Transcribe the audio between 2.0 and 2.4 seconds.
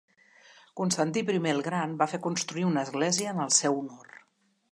va fer